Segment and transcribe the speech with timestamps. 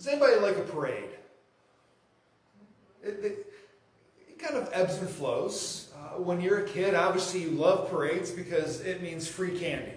[0.00, 1.10] Does anybody like a parade?
[3.04, 3.52] It, it,
[4.30, 5.90] it kind of ebbs and flows.
[5.94, 9.92] Uh, when you're a kid, obviously you love parades because it means free candy.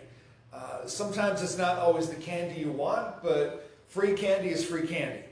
[0.54, 5.24] Uh, sometimes it's not always the candy you want, but free candy is free candy.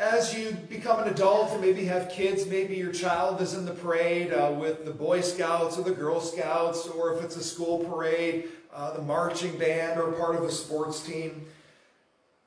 [0.00, 3.74] As you become an adult and maybe have kids, maybe your child is in the
[3.74, 7.84] parade uh, with the Boy Scouts or the Girl Scouts, or if it's a school
[7.84, 11.46] parade, uh, the marching band or part of a sports team.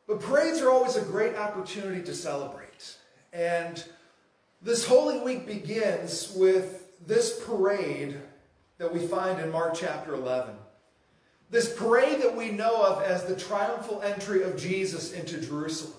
[0.08, 2.96] But parades are always a great opportunity to celebrate.
[3.34, 3.84] And
[4.62, 8.18] this Holy Week begins with this parade
[8.78, 10.56] that we find in Mark chapter 11.
[11.50, 15.94] This parade that we know of as the triumphal entry of Jesus into Jerusalem.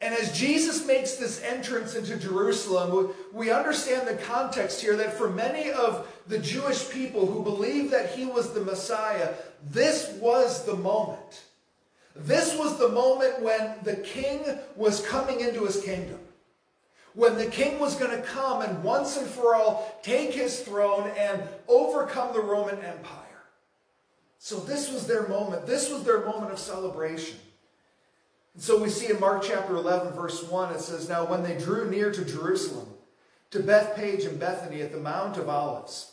[0.00, 5.28] And as Jesus makes this entrance into Jerusalem, we understand the context here that for
[5.28, 9.34] many of the Jewish people who believed that he was the Messiah,
[9.70, 11.42] this was the moment
[12.18, 14.44] this was the moment when the king
[14.76, 16.18] was coming into his kingdom.
[17.14, 21.10] When the king was going to come and once and for all take his throne
[21.16, 23.24] and overcome the Roman Empire.
[24.38, 25.66] So this was their moment.
[25.66, 27.38] This was their moment of celebration.
[28.54, 31.56] And so we see in Mark chapter 11, verse 1, it says, Now when they
[31.56, 32.88] drew near to Jerusalem,
[33.50, 36.12] to Bethphage and Bethany at the Mount of Olives,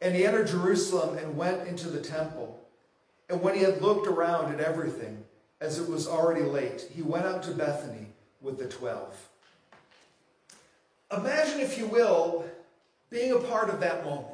[0.00, 2.58] And he entered Jerusalem and went into the temple.
[3.28, 5.24] And when he had looked around at everything,
[5.60, 8.06] as it was already late, he went out to Bethany
[8.40, 9.14] with the twelve.
[11.14, 12.44] Imagine, if you will,
[13.10, 14.26] being a part of that moment.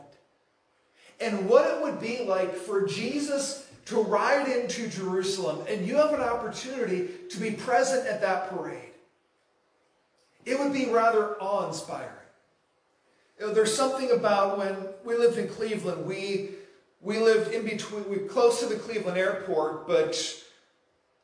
[1.20, 6.12] And what it would be like for Jesus to ride into Jerusalem, and you have
[6.12, 8.92] an opportunity to be present at that parade.
[10.44, 12.10] It would be rather awe inspiring.
[13.38, 16.50] You know, there's something about when we lived in Cleveland, we,
[17.02, 20.42] we lived in between, we close to the Cleveland airport, but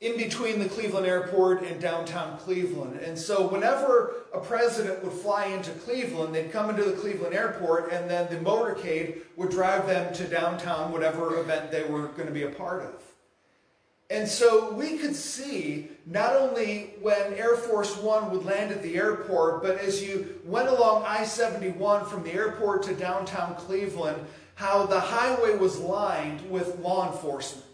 [0.03, 3.01] in between the Cleveland airport and downtown Cleveland.
[3.01, 7.93] And so whenever a president would fly into Cleveland, they'd come into the Cleveland airport
[7.93, 12.35] and then the motorcade would drive them to downtown, whatever event they were going to
[12.35, 13.12] be a part of.
[14.13, 18.95] And so we could see not only when Air Force One would land at the
[18.95, 24.23] airport, but as you went along I 71 from the airport to downtown Cleveland,
[24.55, 27.65] how the highway was lined with law enforcement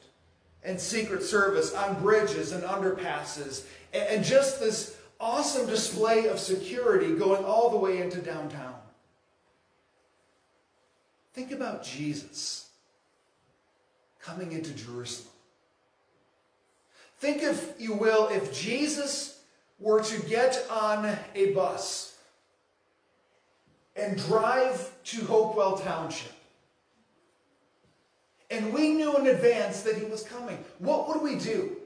[0.63, 7.45] and Secret Service on bridges and underpasses, and just this awesome display of security going
[7.45, 8.77] all the way into downtown.
[11.33, 12.71] Think about Jesus
[14.21, 15.33] coming into Jerusalem.
[17.19, 19.41] Think, if you will, if Jesus
[19.81, 22.17] were to get on a bus
[23.97, 26.33] and drive to Hopewell Township,
[28.51, 31.77] and we knew in advance that he was coming, what would we do?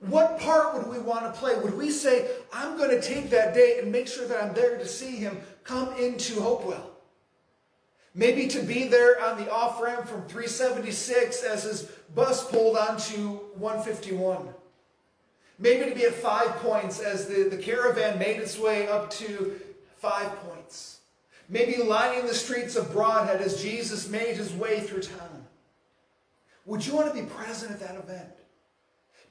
[0.00, 1.56] What part would we want to play?
[1.56, 4.76] Would we say, I'm going to take that day and make sure that I'm there
[4.76, 6.95] to see him come into Hopewell?
[8.18, 11.82] Maybe to be there on the off ramp from 376 as his
[12.14, 14.48] bus pulled onto 151.
[15.58, 19.60] Maybe to be at five points as the, the caravan made its way up to
[19.98, 21.00] five points.
[21.50, 25.46] Maybe lining the streets of Brodhead as Jesus made his way through town.
[26.64, 28.30] Would you want to be present at that event?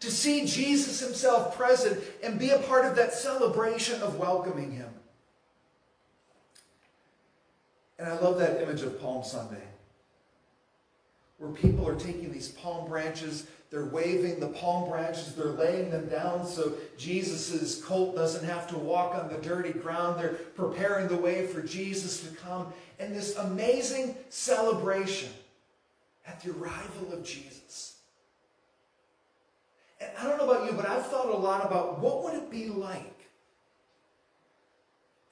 [0.01, 4.89] To see Jesus himself present and be a part of that celebration of welcoming him.
[7.97, 9.63] And I love that image of Palm Sunday,
[11.38, 16.07] where people are taking these palm branches, they're waving the palm branches, they're laying them
[16.07, 20.19] down so Jesus' colt doesn't have to walk on the dirty ground.
[20.19, 22.71] They're preparing the way for Jesus to come.
[23.00, 25.30] And this amazing celebration
[26.27, 27.97] at the arrival of Jesus.
[30.00, 32.50] And I don't know about you, but I've thought a lot about what would it
[32.51, 33.27] be like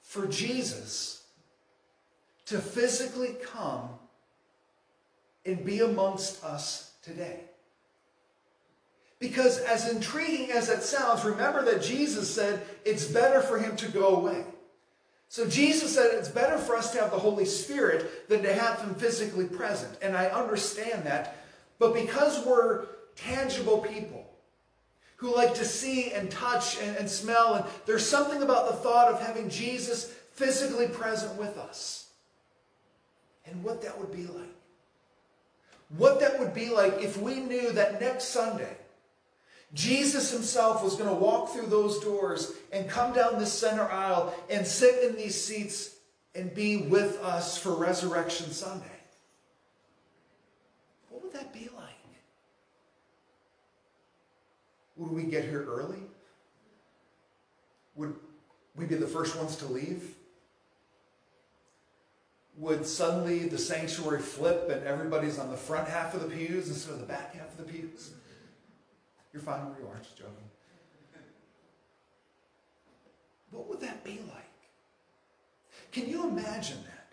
[0.02, 1.23] for Jesus
[2.46, 3.88] to physically come
[5.46, 7.40] and be amongst us today.
[9.18, 13.88] Because, as intriguing as it sounds, remember that Jesus said it's better for him to
[13.88, 14.44] go away.
[15.28, 18.80] So, Jesus said it's better for us to have the Holy Spirit than to have
[18.80, 19.96] him physically present.
[20.02, 21.38] And I understand that.
[21.78, 22.86] But because we're
[23.16, 24.30] tangible people
[25.16, 29.10] who like to see and touch and, and smell, and there's something about the thought
[29.10, 32.03] of having Jesus physically present with us
[33.46, 34.54] and what that would be like.
[35.96, 38.76] What that would be like if we knew that next Sunday,
[39.74, 44.34] Jesus himself was going to walk through those doors and come down this center aisle
[44.48, 45.96] and sit in these seats
[46.34, 48.86] and be with us for Resurrection Sunday.
[51.10, 51.94] What would that be like?
[54.96, 55.98] Would we get here early?
[57.96, 58.14] Would
[58.76, 60.14] we be the first ones to leave?
[62.56, 66.92] Would suddenly the sanctuary flip and everybody's on the front half of the pews instead
[66.92, 68.12] of the back half of the pews?
[69.32, 70.34] You're fine where you are, just joking.
[73.50, 74.42] What would that be like?
[75.92, 77.08] Can you imagine that?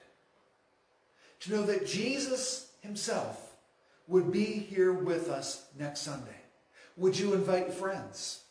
[1.42, 3.56] To know that Jesus himself
[4.08, 6.36] would be here with us next Sunday.
[6.98, 8.42] Would you invite friends?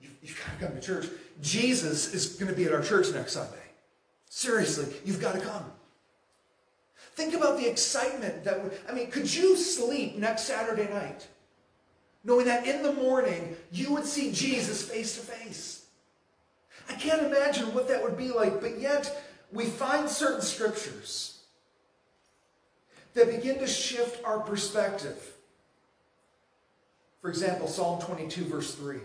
[0.00, 1.06] You've, you've got to come to church.
[1.40, 3.61] Jesus is going to be at our church next Sunday.
[4.34, 5.62] Seriously, you've got to come.
[7.14, 11.28] Think about the excitement that would, I mean, could you sleep next Saturday night
[12.24, 15.84] knowing that in the morning you would see Jesus face to face?
[16.88, 21.42] I can't imagine what that would be like, but yet we find certain scriptures
[23.12, 25.34] that begin to shift our perspective.
[27.20, 28.96] For example, Psalm 22, verse 3,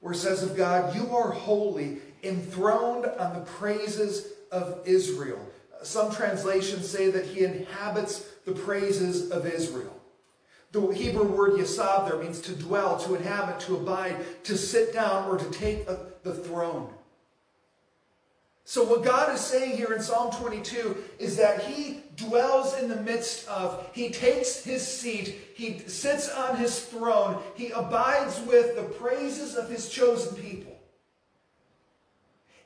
[0.00, 5.40] where it says of God, You are holy enthroned on the praises of Israel.
[5.82, 9.98] Some translations say that he inhabits the praises of Israel.
[10.72, 15.28] The Hebrew word yasab there means to dwell, to inhabit, to abide, to sit down,
[15.28, 16.88] or to take the throne.
[18.64, 23.02] So, what God is saying here in Psalm 22 is that He dwells in the
[23.02, 28.84] midst of, He takes His seat, He sits on His throne, He abides with the
[28.84, 30.71] praises of His chosen people.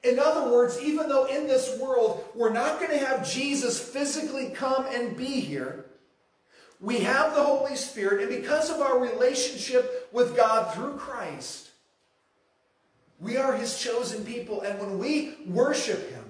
[0.07, 4.51] In other words, even though in this world we're not going to have Jesus physically
[4.51, 5.87] come and be here,
[6.81, 11.71] we have the Holy Spirit, and because of our relationship with God through Christ,
[13.19, 14.61] we are His chosen people.
[14.61, 16.25] And when we worship Him,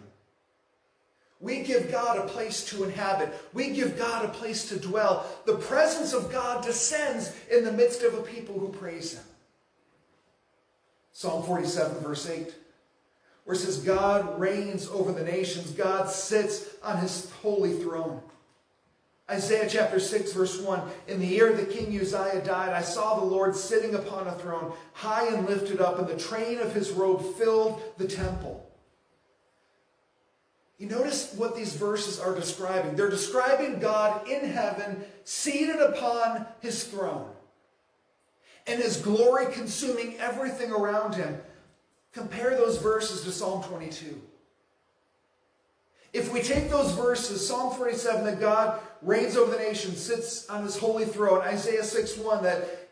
[1.40, 3.34] we give God a place to inhabit.
[3.52, 5.26] We give God a place to dwell.
[5.44, 9.24] The presence of God descends in the midst of a people who praise Him.
[11.12, 12.54] Psalm 47, verse 8
[13.46, 18.20] where it says, God reigns over the nations, God sits on his holy throne.
[19.30, 23.24] Isaiah chapter 6, verse 1 In the year that King Uzziah died, I saw the
[23.24, 27.36] Lord sitting upon a throne, high and lifted up, and the train of his robe
[27.36, 28.68] filled the temple.
[30.78, 32.96] You notice what these verses are describing.
[32.96, 37.30] They're describing God in heaven, seated upon his throne,
[38.66, 41.40] and his glory consuming everything around him.
[42.16, 44.18] Compare those verses to Psalm 22.
[46.14, 50.62] If we take those verses, Psalm 47, that God reigns over the nation, sits on
[50.62, 52.88] his holy throne, Isaiah 6 1, that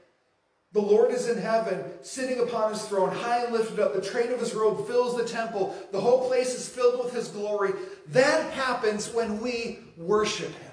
[0.75, 4.31] the Lord is in heaven, sitting upon his throne, high and lifted up, the train
[4.31, 7.73] of his robe fills the temple, the whole place is filled with his glory.
[8.09, 10.73] That happens when we worship him.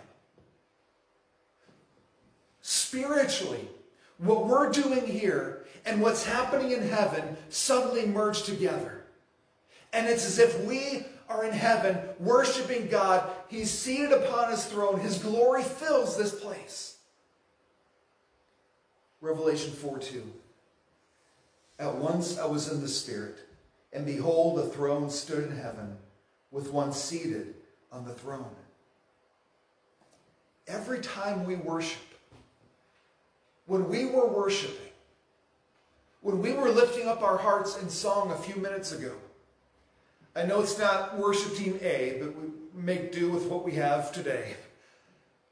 [2.62, 3.70] Spiritually,
[4.18, 9.04] what we're doing here and what's happening in heaven suddenly merge together.
[9.94, 13.30] And it's as if we are in heaven worshiping God.
[13.48, 15.00] He's seated upon his throne.
[15.00, 16.98] His glory fills this place.
[19.22, 20.32] Revelation 4 2.
[21.80, 23.38] At once I was in the Spirit,
[23.94, 25.98] and behold, a throne stood in heaven,
[26.52, 27.56] with one seated
[27.92, 28.56] on the throne.
[30.68, 32.02] Every time we worship,
[33.66, 34.91] when we were worshiping,
[36.22, 39.14] when we were lifting up our hearts in song a few minutes ago,
[40.36, 44.12] I know it's not worship team A, but we make do with what we have
[44.14, 44.56] today.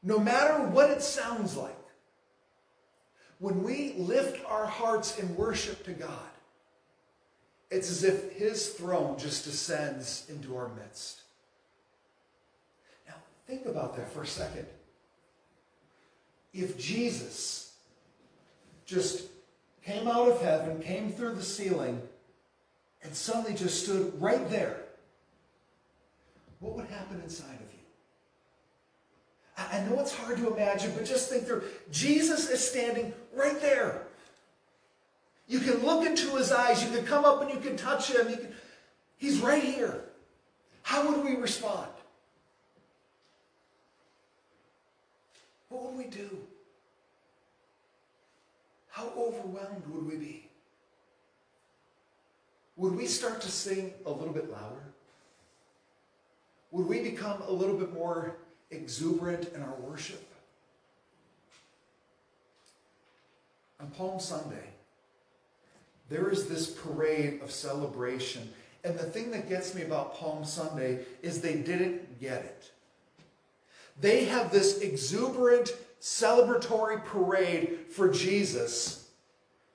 [0.02, 1.76] No matter what it sounds like,
[3.40, 6.10] when we lift our hearts in worship to God,
[7.72, 11.22] it's as if His throne just descends into our midst.
[13.08, 13.16] Now,
[13.48, 14.66] think about that for a second.
[16.54, 17.74] If Jesus
[18.86, 19.24] just
[19.90, 22.00] came out of heaven, came through the ceiling,
[23.02, 24.78] and suddenly just stood right there,
[26.60, 27.80] what would happen inside of you?
[29.58, 31.64] I know it's hard to imagine, but just think there.
[31.92, 34.04] Jesus is standing right there.
[35.48, 36.84] You can look into his eyes.
[36.84, 38.28] You can come up and you can touch him.
[38.28, 38.54] Can,
[39.18, 40.02] he's right here.
[40.84, 41.90] How would we respond?
[45.68, 46.30] What would we do?
[49.00, 50.50] How overwhelmed would we be?
[52.76, 54.84] Would we start to sing a little bit louder?
[56.72, 58.36] Would we become a little bit more
[58.72, 60.22] exuberant in our worship?
[63.80, 64.68] On Palm Sunday,
[66.10, 68.50] there is this parade of celebration.
[68.84, 72.72] And the thing that gets me about Palm Sunday is they didn't get it.
[74.02, 79.10] They have this exuberant celebratory parade for Jesus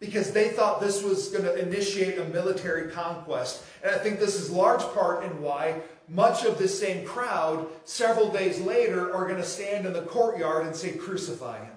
[0.00, 3.64] because they thought this was going to initiate a military conquest.
[3.83, 8.31] And I think this is large part in why much of this same crowd several
[8.31, 11.73] days later are going to stand in the courtyard and say, Crucify him.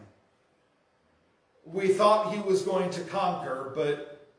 [1.66, 4.30] We thought he was going to conquer, but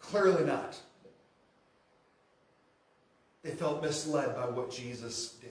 [0.00, 0.78] clearly not.
[3.42, 5.50] They felt misled by what Jesus did.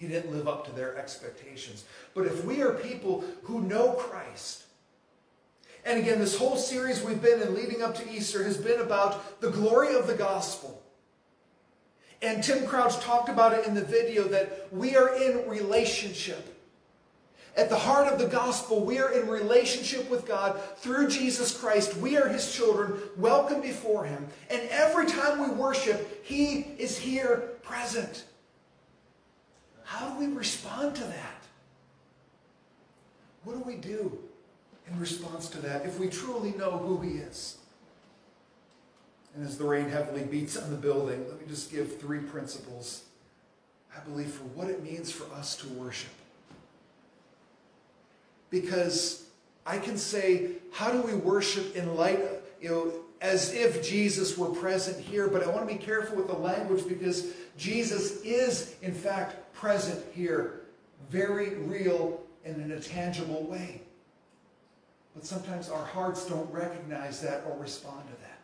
[0.00, 1.84] He didn't live up to their expectations.
[2.14, 4.62] But if we are people who know Christ,
[5.84, 9.42] and again, this whole series we've been in leading up to Easter has been about
[9.42, 10.82] the glory of the gospel.
[12.22, 16.56] And Tim Crouch talked about it in the video that we are in relationship.
[17.54, 21.94] At the heart of the gospel, we are in relationship with God through Jesus Christ.
[21.98, 24.28] We are his children, welcome before him.
[24.48, 28.24] And every time we worship, he is here present.
[29.90, 31.42] How do we respond to that?
[33.42, 34.16] What do we do
[34.86, 37.58] in response to that if we truly know who He is?
[39.34, 43.02] And as the rain heavily beats on the building, let me just give three principles,
[43.92, 46.12] I believe, for what it means for us to worship.
[48.48, 49.24] Because
[49.66, 52.20] I can say, how do we worship in light
[52.60, 56.28] you know, as if Jesus were present here, but I want to be careful with
[56.28, 60.62] the language because Jesus is, in fact, present here,
[61.10, 63.82] very real and in a tangible way.
[65.14, 68.40] But sometimes our hearts don't recognize that or respond to that.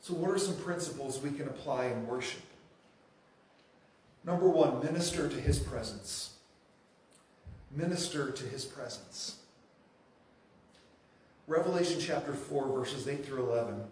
[0.00, 2.42] So, what are some principles we can apply in worship?
[4.24, 6.34] Number one, minister to his presence.
[7.70, 9.36] Minister to his presence.
[11.46, 13.82] Revelation chapter 4, verses 8 through 11.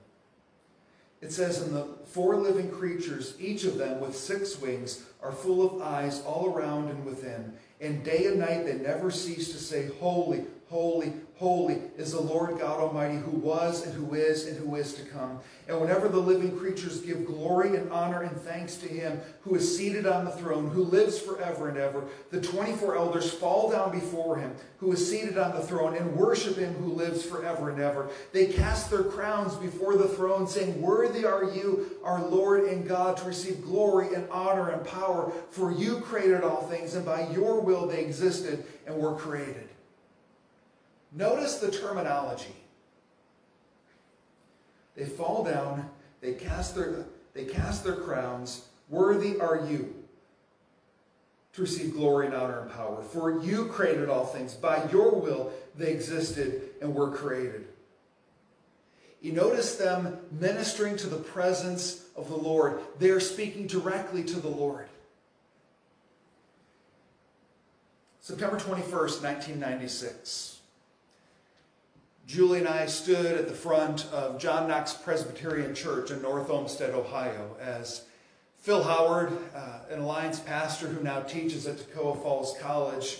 [1.20, 5.64] It says, And the four living creatures, each of them with six wings, are full
[5.64, 7.52] of eyes all around and within.
[7.80, 12.59] And day and night they never cease to say, Holy, holy, holy is the Lord
[12.59, 15.40] God Almighty, who was and who is and who is to come.
[15.68, 19.75] And whenever the living creatures give glory and honor and thanks to him who is
[19.75, 24.37] seated on the throne, who lives forever and ever, the 24 elders fall down before
[24.37, 28.11] him who is seated on the throne and worship him who lives forever and ever.
[28.32, 33.16] They cast their crowns before the throne, saying, Worthy are you, our Lord and God,
[33.16, 37.62] to receive glory and honor and power, for you created all things, and by your
[37.62, 39.69] will they existed and were created.
[41.12, 42.54] Notice the terminology.
[44.96, 45.88] They fall down,
[46.20, 48.66] they cast their, they cast their crowns.
[48.88, 49.94] Worthy are you
[51.52, 53.02] to receive glory and honor and power.
[53.02, 54.54] For you created all things.
[54.54, 57.66] By your will they existed and were created.
[59.20, 62.80] You notice them ministering to the presence of the Lord.
[62.98, 64.88] They are speaking directly to the Lord.
[68.20, 70.59] September 21st, 1996.
[72.30, 76.90] Julie and I stood at the front of John Knox Presbyterian Church in North Olmsted,
[76.90, 78.04] Ohio, as
[78.60, 83.18] Phil Howard, uh, an Alliance pastor who now teaches at Toccoa Falls College,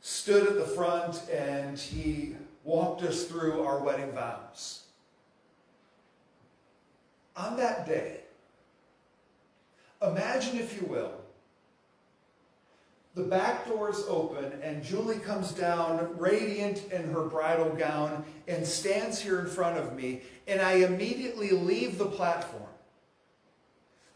[0.00, 4.84] stood at the front and he walked us through our wedding vows.
[7.36, 8.20] On that day,
[10.00, 11.15] imagine, if you will,
[13.16, 19.18] the back doors open and Julie comes down radiant in her bridal gown and stands
[19.18, 22.68] here in front of me, and I immediately leave the platform,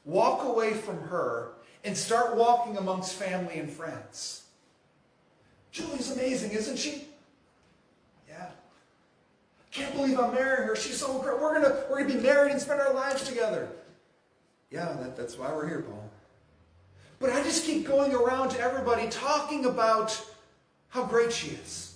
[0.05, 1.53] walk away from her,
[1.83, 4.43] and start walking amongst family and friends.
[5.73, 7.07] Julie's amazing, isn't she?
[8.29, 8.51] Yeah.
[9.71, 10.77] Can't believe I'm marrying her.
[10.77, 11.41] She's so great.
[11.41, 13.71] We're gonna we're gonna be married and spend our lives together.
[14.71, 16.00] Yeah, that, that's why we're here, Paul.
[17.21, 20.19] But I just keep going around to everybody talking about
[20.89, 21.95] how great she is.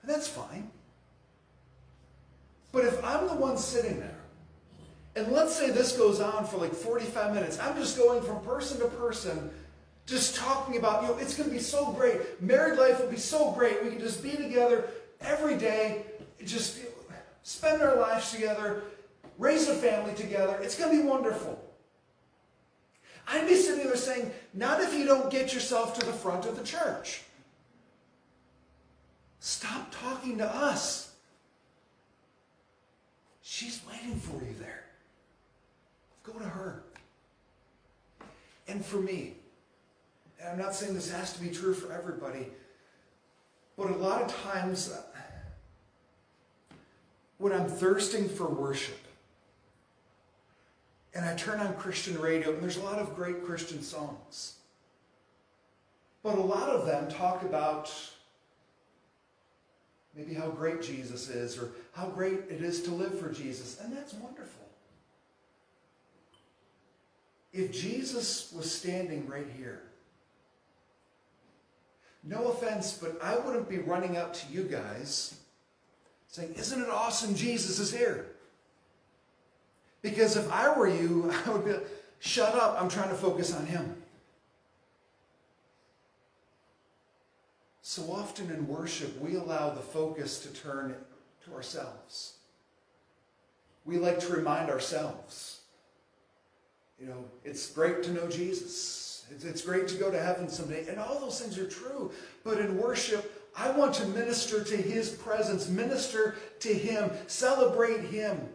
[0.00, 0.70] And that's fine.
[2.70, 4.14] But if I'm the one sitting there,
[5.16, 8.78] and let's say this goes on for like 45 minutes, I'm just going from person
[8.78, 9.50] to person,
[10.06, 12.40] just talking about, you know, it's going to be so great.
[12.40, 13.82] Married life will be so great.
[13.82, 14.88] We can just be together
[15.20, 16.04] every day,
[16.44, 16.78] just
[17.42, 18.82] spend our lives together,
[19.38, 20.56] raise a family together.
[20.62, 21.67] It's going to be wonderful.
[23.30, 26.56] I'd be sitting there saying, not if you don't get yourself to the front of
[26.56, 27.22] the church.
[29.40, 31.12] Stop talking to us.
[33.42, 34.84] She's waiting for you there.
[36.22, 36.82] Go to her.
[38.66, 39.34] And for me,
[40.40, 42.46] and I'm not saying this has to be true for everybody,
[43.76, 45.02] but a lot of times uh,
[47.38, 48.98] when I'm thirsting for worship,
[51.18, 54.54] and I turn on Christian radio, and there's a lot of great Christian songs.
[56.22, 57.92] But a lot of them talk about
[60.14, 63.92] maybe how great Jesus is or how great it is to live for Jesus, and
[63.92, 64.64] that's wonderful.
[67.52, 69.82] If Jesus was standing right here,
[72.22, 75.34] no offense, but I wouldn't be running up to you guys
[76.28, 78.26] saying, Isn't it awesome Jesus is here?
[80.02, 81.74] Because if I were you, I would be,
[82.20, 83.96] shut up, I'm trying to focus on him.
[87.82, 90.94] So often in worship, we allow the focus to turn
[91.44, 92.34] to ourselves.
[93.86, 95.62] We like to remind ourselves,
[97.00, 99.24] you know, it's great to know Jesus.
[99.30, 100.86] It's, it's great to go to heaven someday.
[100.88, 102.12] And all those things are true.
[102.44, 108.48] But in worship, I want to minister to his presence, minister to him, celebrate him.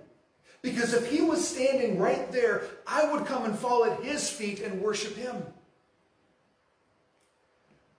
[0.64, 4.62] Because if he was standing right there, I would come and fall at his feet
[4.62, 5.44] and worship him.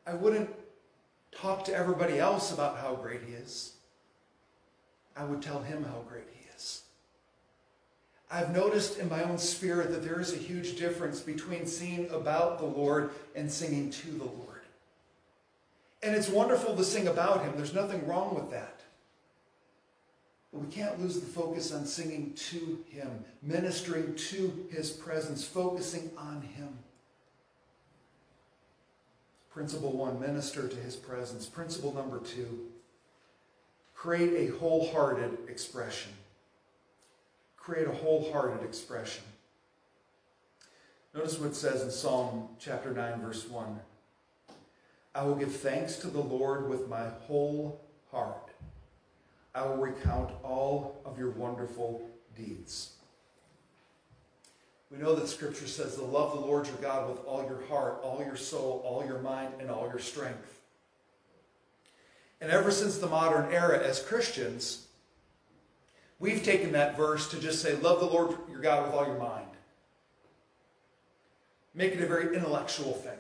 [0.06, 0.50] I wouldn't
[1.30, 3.74] talk to everybody else about how great he is.
[5.14, 6.82] I would tell him how great he is.
[8.30, 12.58] I've noticed in my own spirit that there is a huge difference between singing about
[12.58, 14.62] the Lord and singing to the Lord.
[16.02, 17.52] And it's wonderful to sing about him.
[17.56, 18.73] There's nothing wrong with that.
[20.54, 26.42] We can't lose the focus on singing to Him, ministering to His presence, focusing on
[26.42, 26.78] Him.
[29.50, 31.46] Principle one, minister to His presence.
[31.46, 32.66] Principle number two,
[33.94, 36.12] create a wholehearted expression.
[37.56, 39.24] Create a wholehearted expression.
[41.14, 43.80] Notice what it says in Psalm chapter 9, verse 1.
[45.16, 47.80] I will give thanks to the Lord with my whole
[48.12, 48.43] heart.
[49.54, 52.02] I will recount all of your wonderful
[52.36, 52.94] deeds.
[54.90, 58.00] We know that Scripture says to love the Lord your God with all your heart,
[58.02, 60.60] all your soul, all your mind, and all your strength.
[62.40, 64.86] And ever since the modern era, as Christians,
[66.18, 69.18] we've taken that verse to just say, love the Lord your God with all your
[69.18, 69.46] mind.
[71.74, 73.18] Make it a very intellectual thing.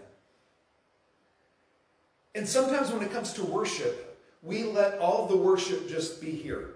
[2.34, 4.03] And sometimes when it comes to worship,
[4.44, 6.74] we let all the worship just be here.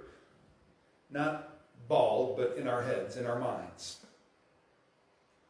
[1.10, 1.50] Not
[1.86, 3.98] bald, but in our heads, in our minds.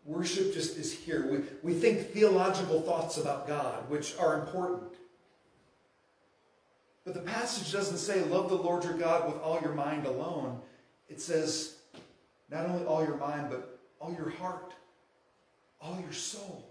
[0.04, 1.28] Worship just is here.
[1.62, 4.94] We, we think theological thoughts about God, which are important.
[7.04, 10.60] But the passage doesn't say, love the Lord your God with all your mind alone.
[11.08, 11.76] It says,
[12.50, 14.74] not only all your mind, but all your heart,
[15.80, 16.68] all your soul,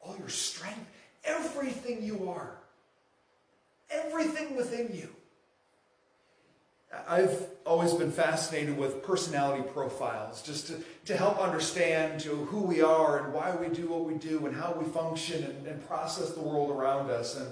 [0.00, 0.90] all your strength,
[1.24, 2.61] everything you are
[3.92, 5.08] everything within you.
[7.08, 10.74] I've always been fascinated with personality profiles, just to,
[11.06, 14.54] to help understand know, who we are and why we do what we do and
[14.54, 17.36] how we function and, and process the world around us.
[17.36, 17.48] And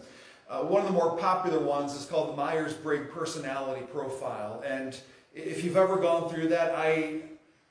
[0.50, 4.60] Uh, one of the more popular ones is called the Myers Briggs Personality Profile.
[4.66, 4.98] And
[5.32, 7.20] if you've ever gone through that, I,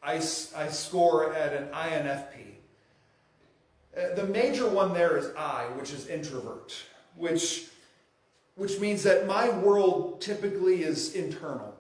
[0.02, 0.16] I,
[0.56, 2.56] I score at an INFP.
[3.98, 6.74] Uh, the major one there is I, which is introvert,
[7.18, 7.66] which,
[8.60, 11.74] which means that my world typically is internal.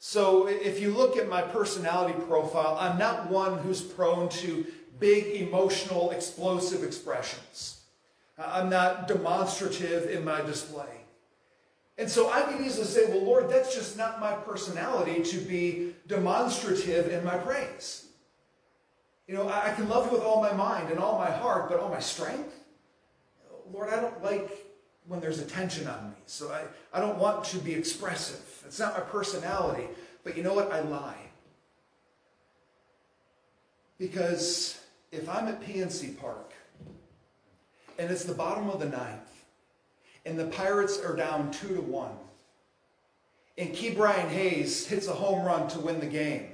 [0.00, 4.66] So if you look at my personality profile, I'm not one who's prone to
[4.98, 7.80] big emotional explosive expressions.
[8.36, 10.90] I'm not demonstrative in my display.
[11.98, 15.94] And so I can easily say, well, Lord, that's just not my personality to be
[16.08, 18.06] demonstrative in my praise.
[19.28, 21.78] You know, I can love you with all my mind and all my heart, but
[21.78, 22.54] all my strength?
[23.72, 24.65] Lord, I don't like
[25.08, 26.16] when there's attention on me.
[26.26, 26.62] So I,
[26.96, 28.62] I don't want to be expressive.
[28.66, 29.86] It's not my personality.
[30.24, 30.72] But you know what?
[30.72, 31.18] I lie.
[33.98, 34.80] Because
[35.12, 36.52] if I'm at PNC Park
[37.98, 39.44] and it's the bottom of the ninth
[40.26, 42.12] and the Pirates are down two to one
[43.56, 46.50] and Ke'Bryan Hayes hits a home run to win the game,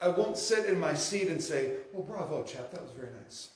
[0.00, 3.48] I won't sit in my seat and say, well, bravo, chap, that was very nice.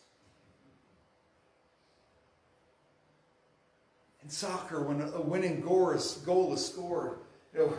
[4.30, 7.18] Soccer, when a winning goal is, goal is scored,
[7.54, 7.74] you know,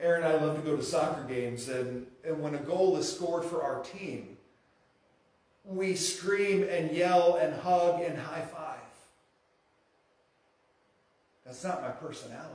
[0.00, 3.12] Aaron and I love to go to soccer games, and, and when a goal is
[3.12, 4.36] scored for our team,
[5.64, 8.78] we scream and yell and hug and high five.
[11.44, 12.54] That's not my personality.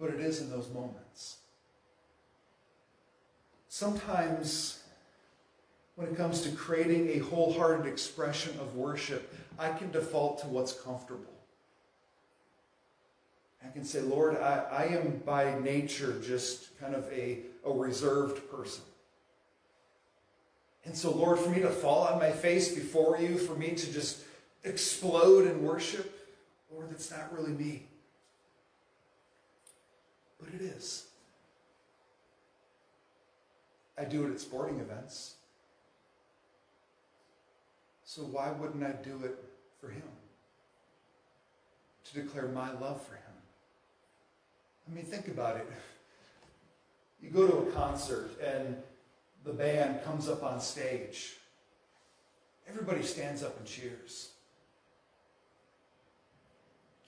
[0.00, 1.38] But it is in those moments.
[3.68, 4.81] Sometimes,
[6.02, 10.72] when it comes to creating a wholehearted expression of worship, I can default to what's
[10.72, 11.32] comfortable.
[13.64, 18.50] I can say, Lord, I, I am by nature just kind of a, a reserved
[18.50, 18.82] person.
[20.84, 23.92] And so, Lord, for me to fall on my face before you, for me to
[23.92, 24.24] just
[24.64, 26.12] explode in worship,
[26.72, 27.84] Lord, that's not really me.
[30.40, 31.04] But it is.
[33.96, 35.36] I do it at sporting events.
[38.14, 39.42] So why wouldn't I do it
[39.80, 40.02] for him?
[42.04, 43.32] To declare my love for him.
[44.86, 45.66] I mean, think about it.
[47.22, 48.76] You go to a concert and
[49.44, 51.36] the band comes up on stage.
[52.68, 54.32] Everybody stands up and cheers.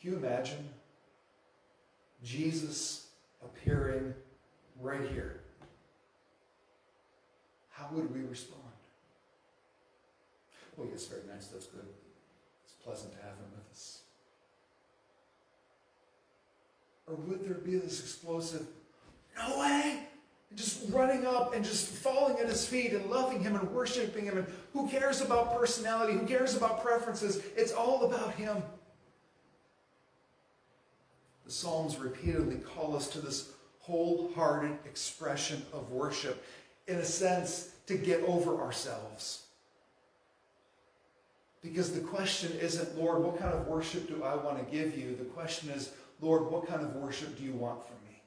[0.00, 0.70] Can you imagine
[2.22, 3.08] Jesus
[3.44, 4.14] appearing
[4.80, 5.40] right here?
[7.68, 8.73] How would we respond?
[10.78, 11.46] Oh, yes, very nice.
[11.48, 11.87] That's good.
[12.64, 14.00] It's pleasant to have him with us.
[17.06, 18.66] Or would there be this explosive,
[19.37, 20.00] no way?
[20.56, 24.38] just running up and just falling at his feet and loving him and worshiping him.
[24.38, 26.12] And who cares about personality?
[26.12, 27.42] Who cares about preferences?
[27.56, 28.62] It's all about him.
[31.44, 36.42] The Psalms repeatedly call us to this wholehearted expression of worship,
[36.87, 39.43] in a sense, to get over ourselves.
[41.64, 45.16] Because the question isn't, Lord, what kind of worship do I want to give you?
[45.16, 48.20] The question is, Lord, what kind of worship do you want from me?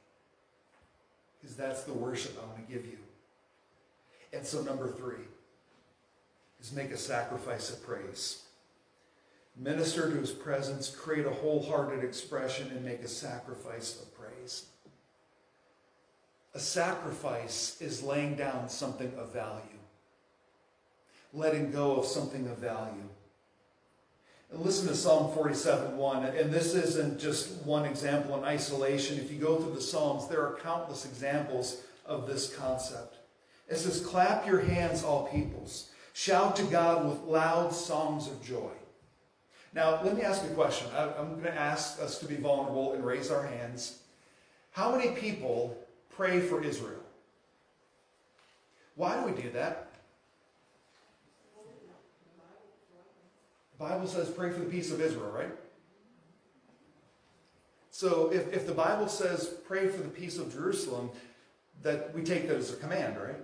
[1.39, 2.97] Because that's the worship I want to give you.
[4.34, 5.23] And so, number three
[6.60, 8.41] is make a sacrifice of praise.
[9.56, 14.65] Minister to his presence, create a wholehearted expression, and make a sacrifice of praise.
[16.56, 19.62] A sacrifice is laying down something of value,
[21.34, 23.10] letting go of something of value.
[24.51, 26.25] Listen to Psalm 47 1.
[26.25, 29.17] And this isn't just one example in isolation.
[29.17, 33.17] If you go through the Psalms, there are countless examples of this concept.
[33.67, 35.89] It says, Clap your hands, all peoples.
[36.13, 38.71] Shout to God with loud songs of joy.
[39.73, 40.88] Now, let me ask you a question.
[40.95, 43.99] I'm going to ask us to be vulnerable and raise our hands.
[44.71, 45.77] How many people
[46.10, 47.03] pray for Israel?
[48.95, 49.87] Why do we do that?
[53.79, 55.51] Bible says pray for the peace of Israel, right?
[57.91, 61.09] So if, if the Bible says pray for the peace of Jerusalem,
[61.83, 63.35] that we take that as a command, right?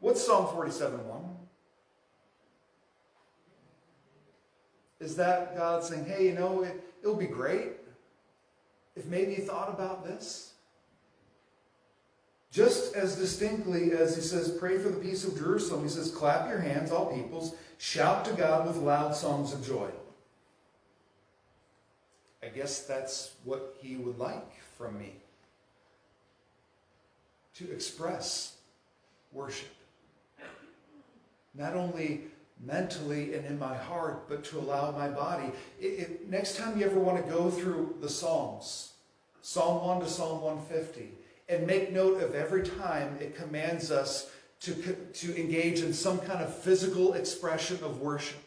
[0.00, 1.24] What's Psalm 47 1?
[5.00, 7.72] Is that God saying, hey, you know, it, it'll be great
[8.96, 10.54] if maybe you thought about this?
[12.50, 16.48] Just as distinctly as he says, pray for the peace of Jerusalem, he says, clap
[16.48, 19.88] your hands, all peoples, shout to God with loud songs of joy.
[22.42, 25.12] I guess that's what he would like from me
[27.54, 28.56] to express
[29.32, 29.74] worship.
[31.54, 32.22] Not only
[32.64, 35.50] mentally and in my heart, but to allow my body.
[35.80, 38.92] It, it, next time you ever want to go through the Psalms,
[39.42, 41.10] Psalm 1 to Psalm 150,
[41.48, 44.72] and make note of every time it commands us to,
[45.14, 48.42] to engage in some kind of physical expression of worship,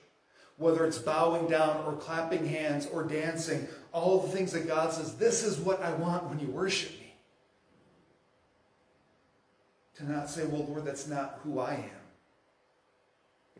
[0.58, 5.16] whether it's bowing down or clapping hands or dancing, all the things that God says,
[5.16, 7.14] this is what I want when you worship me.
[9.96, 12.02] To not say, well, Lord, that's not who I am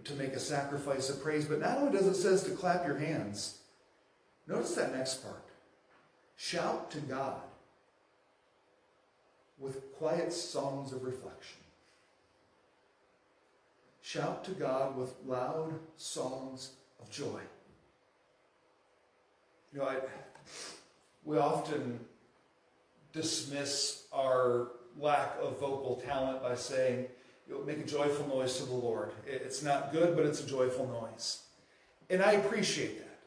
[0.04, 1.46] to make a sacrifice of praise.
[1.46, 3.60] But not only does it says to clap your hands,
[4.48, 5.44] notice that next part.
[6.36, 7.42] Shout to God
[9.60, 11.58] with quiet songs of reflection.
[14.12, 16.72] Shout to God with loud songs
[17.02, 17.40] of joy.
[19.72, 20.00] You know, I,
[21.24, 21.98] we often
[23.14, 24.68] dismiss our
[25.00, 27.06] lack of vocal talent by saying,
[27.48, 29.14] You'll make a joyful noise to the Lord.
[29.26, 31.44] It's not good, but it's a joyful noise.
[32.10, 33.20] And I appreciate that.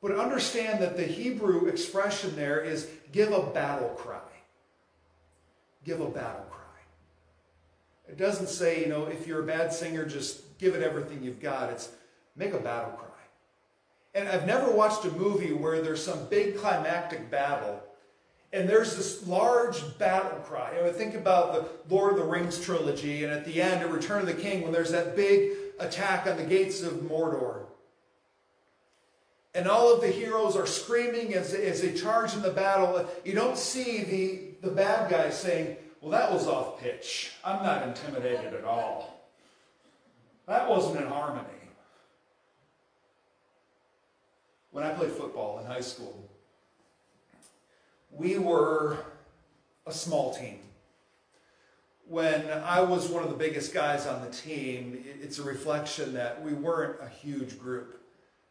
[0.00, 4.20] But understand that the Hebrew expression there is give a battle cry.
[5.84, 6.61] Give a battle cry.
[8.12, 11.40] It doesn't say, you know, if you're a bad singer, just give it everything you've
[11.40, 11.70] got.
[11.70, 11.90] It's
[12.36, 13.08] make a battle cry.
[14.14, 17.82] And I've never watched a movie where there's some big climactic battle
[18.52, 20.74] and there's this large battle cry.
[20.84, 24.20] I think about the Lord of the Rings trilogy, and at the end, at Return
[24.20, 27.64] of the King, when there's that big attack on the gates of Mordor.
[29.54, 33.06] And all of the heroes are screaming as, as they charge in the battle.
[33.24, 37.30] You don't see the, the bad guys saying, Well, that was off pitch.
[37.44, 39.30] I'm not intimidated at all.
[40.48, 41.46] That wasn't in harmony.
[44.72, 46.28] When I played football in high school,
[48.10, 48.98] we were
[49.86, 50.58] a small team.
[52.08, 56.42] When I was one of the biggest guys on the team, it's a reflection that
[56.42, 58.02] we weren't a huge group.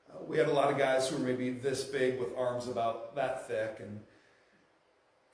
[0.09, 3.13] Uh, we had a lot of guys who were maybe this big with arms about
[3.15, 3.77] that thick.
[3.81, 3.99] And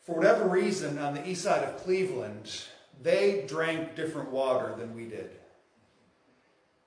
[0.08, 2.64] for whatever reason, on the east side of Cleveland,
[3.04, 5.30] they drank different water than we did.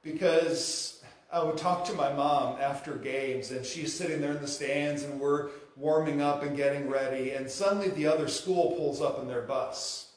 [0.03, 4.49] Because I would talk to my mom after games, and she's sitting there in the
[4.49, 9.21] stands, and we're warming up and getting ready, and suddenly the other school pulls up
[9.21, 10.13] in their bus.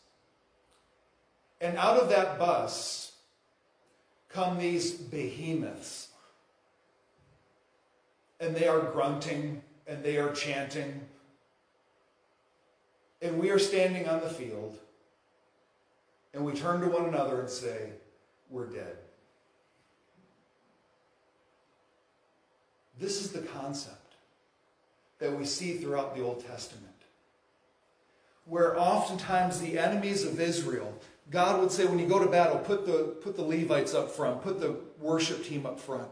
[1.60, 3.12] And out of that bus
[4.30, 6.08] come these behemoths.
[8.40, 11.02] And they are grunting and they are chanting.
[13.24, 14.78] And we are standing on the field
[16.34, 17.92] and we turn to one another and say,
[18.50, 18.98] We're dead.
[23.00, 24.16] This is the concept
[25.20, 26.90] that we see throughout the Old Testament.
[28.46, 30.94] Where oftentimes the enemies of Israel,
[31.32, 34.44] God would say, when you go to battle, put the, put the Levites up front,
[34.44, 36.10] put the worship team up front.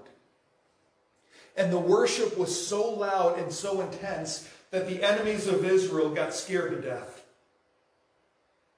[1.57, 6.33] And the worship was so loud and so intense that the enemies of Israel got
[6.33, 7.23] scared to death.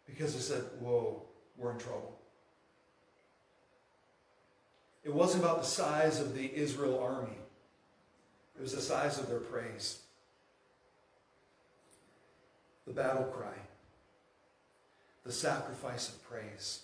[0.06, 1.24] Because they said, Whoa,
[1.58, 2.20] we're in trouble.
[5.04, 7.38] It wasn't about the size of the Israel army,
[8.58, 10.00] it was the size of their praise
[12.86, 13.54] the battle cry,
[15.26, 16.82] the sacrifice of praise.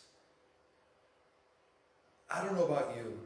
[2.31, 3.19] I don't know about you,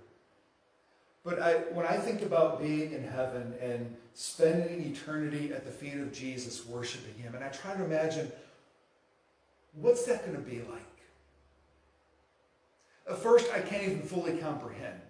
[1.23, 5.95] but I, when I think about being in heaven and spending eternity at the feet
[5.95, 8.31] of Jesus, worshiping Him, and I try to imagine
[9.73, 10.81] what's that going to be like?
[13.09, 15.01] At first, I can't even fully comprehend.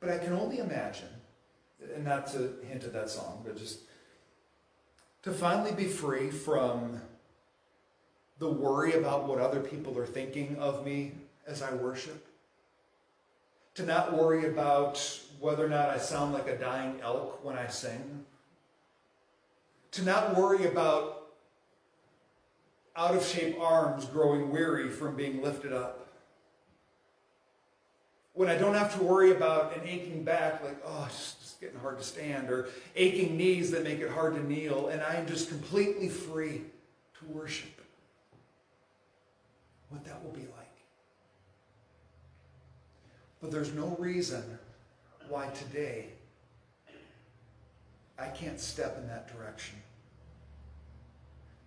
[0.00, 1.08] But I can only imagine,
[1.94, 3.80] and not to hint at that song, but just
[5.22, 7.00] to finally be free from
[8.38, 11.12] the worry about what other people are thinking of me
[11.46, 12.26] as I worship.
[13.76, 17.66] To not worry about whether or not I sound like a dying elk when I
[17.66, 18.24] sing.
[19.92, 21.28] To not worry about
[22.96, 26.08] out of shape arms growing weary from being lifted up.
[28.32, 31.98] When I don't have to worry about an aching back, like, oh, just getting hard
[31.98, 35.48] to stand, or aching knees that make it hard to kneel, and I am just
[35.48, 36.62] completely free
[37.18, 37.80] to worship.
[39.90, 40.75] What that will be like.
[43.40, 44.42] But there's no reason
[45.28, 46.06] why today
[48.18, 49.76] I can't step in that direction.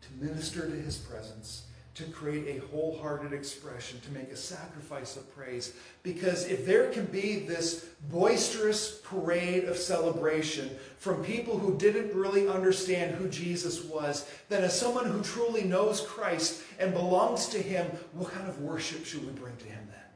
[0.02, 1.64] To minister to his presence
[2.00, 5.74] to create a wholehearted expression, to make a sacrifice of praise.
[6.02, 12.48] Because if there can be this boisterous parade of celebration from people who didn't really
[12.48, 17.88] understand who Jesus was, then as someone who truly knows Christ and belongs to him,
[18.14, 20.09] what kind of worship should we bring to him then?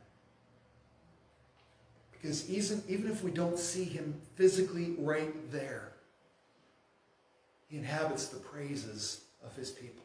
[2.23, 5.91] Even, even if we don't see him physically right there,
[7.67, 10.03] he inhabits the praises of his people.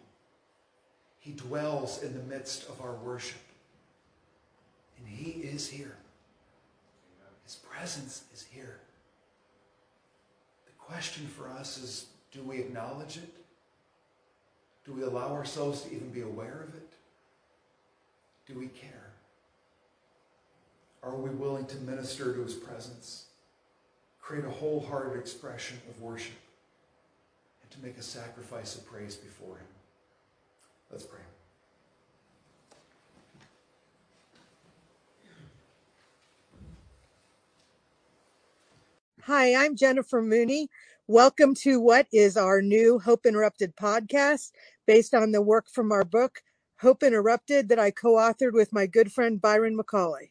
[1.20, 3.40] He dwells in the midst of our worship.
[4.98, 5.96] And he is here.
[7.44, 8.78] His presence is here.
[10.66, 13.34] The question for us is do we acknowledge it?
[14.84, 16.92] Do we allow ourselves to even be aware of it?
[18.46, 19.12] Do we care?
[21.02, 23.26] Are we willing to minister to his presence?
[24.20, 26.34] Create a wholehearted expression of worship
[27.62, 29.66] and to make a sacrifice of praise before him.
[30.90, 31.20] Let's pray.
[39.22, 40.68] Hi, I'm Jennifer Mooney.
[41.06, 44.50] Welcome to what is our new Hope Interrupted podcast
[44.86, 46.42] based on the work from our book,
[46.80, 50.30] Hope Interrupted, that I co authored with my good friend Byron McCauley.